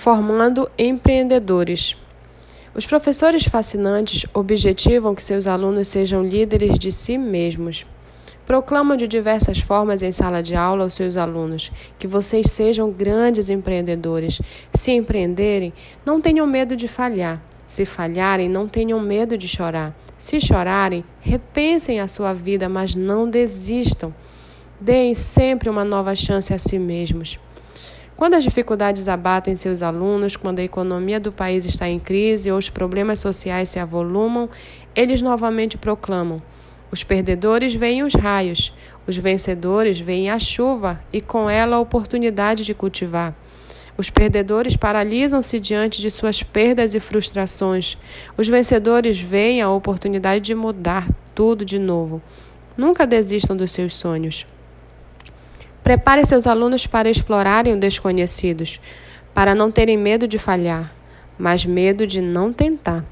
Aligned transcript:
formando 0.00 0.66
empreendedores. 0.78 1.94
Os 2.74 2.86
professores 2.86 3.44
fascinantes 3.44 4.24
objetivam 4.32 5.14
que 5.14 5.22
seus 5.22 5.46
alunos 5.46 5.88
sejam 5.88 6.22
líderes 6.22 6.78
de 6.78 6.90
si 6.90 7.18
mesmos. 7.18 7.86
Proclamam 8.46 8.96
de 8.96 9.06
diversas 9.06 9.58
formas 9.58 10.02
em 10.02 10.10
sala 10.10 10.42
de 10.42 10.56
aula 10.56 10.84
aos 10.84 10.94
seus 10.94 11.18
alunos 11.18 11.70
que 11.98 12.06
vocês 12.06 12.46
sejam 12.46 12.90
grandes 12.90 13.50
empreendedores. 13.50 14.40
Se 14.72 14.90
empreenderem, 14.90 15.70
não 16.02 16.18
tenham 16.18 16.46
medo 16.46 16.74
de 16.74 16.88
falhar. 16.88 17.42
Se 17.68 17.84
falharem, 17.84 18.48
não 18.48 18.66
tenham 18.66 18.98
medo 19.00 19.36
de 19.36 19.46
chorar. 19.46 19.94
Se 20.16 20.40
chorarem, 20.40 21.04
repensem 21.20 22.00
a 22.00 22.08
sua 22.08 22.32
vida, 22.32 22.70
mas 22.70 22.94
não 22.94 23.28
desistam. 23.28 24.14
Deem 24.80 25.14
sempre 25.14 25.68
uma 25.68 25.84
nova 25.84 26.14
chance 26.14 26.54
a 26.54 26.58
si 26.58 26.78
mesmos. 26.78 27.38
Quando 28.20 28.34
as 28.34 28.44
dificuldades 28.44 29.08
abatem 29.08 29.56
seus 29.56 29.80
alunos, 29.80 30.36
quando 30.36 30.58
a 30.58 30.62
economia 30.62 31.18
do 31.18 31.32
país 31.32 31.64
está 31.64 31.88
em 31.88 31.98
crise 31.98 32.52
ou 32.52 32.58
os 32.58 32.68
problemas 32.68 33.18
sociais 33.18 33.70
se 33.70 33.78
avolumam, 33.78 34.46
eles 34.94 35.22
novamente 35.22 35.78
proclamam: 35.78 36.42
os 36.92 37.02
perdedores 37.02 37.74
veem 37.74 38.02
os 38.02 38.12
raios, 38.12 38.74
os 39.06 39.16
vencedores 39.16 39.98
veem 39.98 40.28
a 40.28 40.38
chuva 40.38 41.02
e 41.10 41.22
com 41.22 41.48
ela 41.48 41.76
a 41.76 41.80
oportunidade 41.80 42.62
de 42.62 42.74
cultivar. 42.74 43.34
Os 43.96 44.10
perdedores 44.10 44.76
paralisam-se 44.76 45.58
diante 45.58 46.02
de 46.02 46.10
suas 46.10 46.42
perdas 46.42 46.94
e 46.94 47.00
frustrações. 47.00 47.96
Os 48.36 48.46
vencedores 48.46 49.18
veem 49.18 49.62
a 49.62 49.70
oportunidade 49.70 50.44
de 50.44 50.54
mudar 50.54 51.08
tudo 51.34 51.64
de 51.64 51.78
novo. 51.78 52.20
Nunca 52.76 53.06
desistam 53.06 53.56
dos 53.56 53.72
seus 53.72 53.96
sonhos. 53.96 54.46
Prepare 55.90 56.24
seus 56.24 56.46
alunos 56.46 56.86
para 56.86 57.10
explorarem 57.10 57.74
o 57.74 57.76
desconhecidos, 57.76 58.80
para 59.34 59.56
não 59.56 59.72
terem 59.72 59.98
medo 59.98 60.28
de 60.28 60.38
falhar, 60.38 60.94
mas 61.36 61.66
medo 61.66 62.06
de 62.06 62.20
não 62.20 62.52
tentar. 62.52 63.04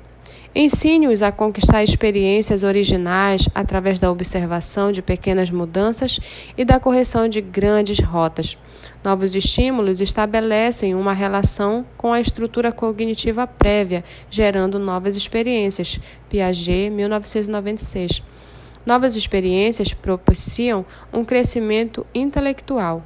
Ensine-os 0.54 1.20
a 1.20 1.32
conquistar 1.32 1.82
experiências 1.82 2.62
originais 2.62 3.48
através 3.52 3.98
da 3.98 4.12
observação 4.12 4.92
de 4.92 5.02
pequenas 5.02 5.50
mudanças 5.50 6.20
e 6.56 6.64
da 6.64 6.78
correção 6.78 7.28
de 7.28 7.40
grandes 7.40 7.98
rotas. 7.98 8.56
Novos 9.02 9.34
estímulos 9.34 10.00
estabelecem 10.00 10.94
uma 10.94 11.12
relação 11.12 11.84
com 11.96 12.12
a 12.12 12.20
estrutura 12.20 12.70
cognitiva 12.70 13.44
prévia, 13.44 14.04
gerando 14.30 14.78
novas 14.78 15.16
experiências. 15.16 15.98
Piaget, 16.28 16.90
1996. 16.90 18.22
Novas 18.88 19.16
experiências 19.16 19.92
propiciam 19.92 20.82
um 21.12 21.22
crescimento 21.22 22.06
intelectual. 22.14 23.04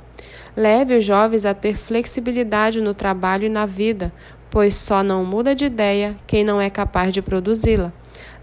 Leve 0.56 0.96
os 0.96 1.04
jovens 1.04 1.44
a 1.44 1.54
ter 1.54 1.74
flexibilidade 1.74 2.80
no 2.80 2.94
trabalho 2.94 3.46
e 3.46 3.48
na 3.48 3.66
vida, 3.66 4.12
pois 4.48 4.76
só 4.76 5.02
não 5.02 5.24
muda 5.24 5.56
de 5.56 5.64
ideia 5.64 6.14
quem 6.24 6.44
não 6.44 6.60
é 6.60 6.70
capaz 6.70 7.12
de 7.12 7.20
produzi-la. 7.20 7.92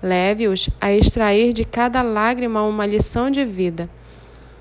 Leve-os 0.04 0.70
a 0.82 0.92
extrair 0.92 1.54
de 1.54 1.64
cada 1.64 2.02
lágrima 2.02 2.62
uma 2.62 2.86
lição 2.86 3.32
de 3.32 3.46
vida. 3.46 3.90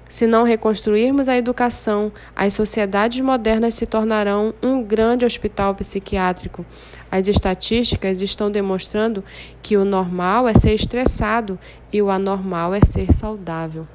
Se 0.08 0.26
não 0.26 0.42
reconstruirmos 0.42 1.28
a 1.28 1.36
educação, 1.36 2.10
as 2.34 2.54
sociedades 2.54 3.20
modernas 3.20 3.74
se 3.74 3.86
tornarão 3.86 4.54
um 4.62 4.82
grande 4.82 5.26
hospital 5.26 5.74
psiquiátrico. 5.74 6.64
As 7.10 7.28
estatísticas 7.28 8.22
estão 8.22 8.50
demonstrando 8.50 9.22
que 9.62 9.76
o 9.76 9.84
normal 9.84 10.48
é 10.48 10.54
ser 10.54 10.72
estressado 10.72 11.58
e 11.92 12.00
o 12.00 12.10
anormal 12.10 12.74
é 12.74 12.80
ser 12.80 13.12
saudável. 13.12 13.86